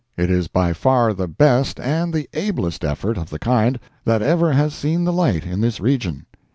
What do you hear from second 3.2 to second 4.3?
the kind that